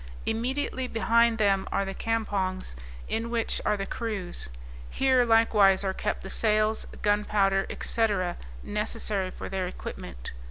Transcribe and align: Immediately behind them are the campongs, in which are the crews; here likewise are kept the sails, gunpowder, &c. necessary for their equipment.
Immediately 0.25 0.87
behind 0.87 1.37
them 1.37 1.67
are 1.71 1.85
the 1.85 1.93
campongs, 1.93 2.73
in 3.07 3.29
which 3.29 3.61
are 3.63 3.77
the 3.77 3.85
crews; 3.85 4.49
here 4.89 5.23
likewise 5.25 5.83
are 5.83 5.93
kept 5.93 6.21
the 6.21 6.29
sails, 6.31 6.87
gunpowder, 7.03 7.67
&c. 7.81 8.07
necessary 8.63 9.29
for 9.29 9.47
their 9.47 9.67
equipment. 9.67 10.31